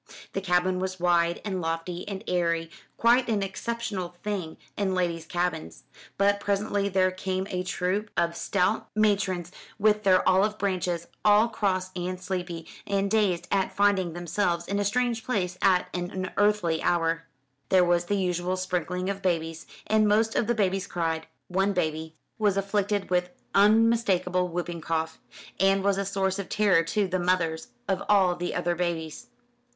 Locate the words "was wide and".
0.79-1.61